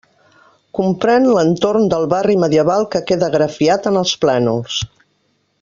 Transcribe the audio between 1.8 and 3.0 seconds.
del barri medieval